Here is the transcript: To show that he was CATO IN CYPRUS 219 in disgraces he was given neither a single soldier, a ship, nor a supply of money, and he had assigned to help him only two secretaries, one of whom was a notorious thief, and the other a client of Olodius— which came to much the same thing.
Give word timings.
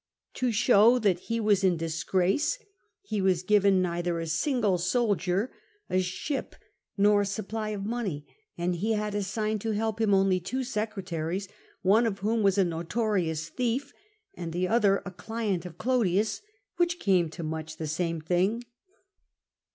To 0.33 0.51
show 0.51 0.97
that 0.97 1.19
he 1.19 1.39
was 1.39 1.59
CATO 1.61 1.73
IN 1.73 1.77
CYPRUS 1.77 1.87
219 2.09 2.33
in 2.33 2.35
disgraces 2.39 2.65
he 3.03 3.21
was 3.21 3.43
given 3.43 3.81
neither 3.83 4.19
a 4.19 4.25
single 4.25 4.79
soldier, 4.79 5.51
a 5.91 6.01
ship, 6.01 6.55
nor 6.97 7.21
a 7.21 7.25
supply 7.27 7.69
of 7.69 7.85
money, 7.85 8.25
and 8.57 8.77
he 8.77 8.93
had 8.93 9.13
assigned 9.13 9.61
to 9.61 9.73
help 9.75 10.01
him 10.01 10.15
only 10.15 10.39
two 10.39 10.63
secretaries, 10.63 11.47
one 11.83 12.07
of 12.07 12.17
whom 12.17 12.41
was 12.41 12.57
a 12.57 12.65
notorious 12.65 13.49
thief, 13.49 13.93
and 14.33 14.53
the 14.53 14.67
other 14.67 15.03
a 15.05 15.11
client 15.11 15.67
of 15.67 15.77
Olodius— 15.77 16.41
which 16.77 16.97
came 16.97 17.29
to 17.29 17.43
much 17.43 17.77
the 17.77 17.85
same 17.85 18.19
thing. 18.19 18.63